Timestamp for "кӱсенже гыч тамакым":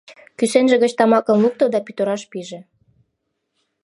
0.37-1.37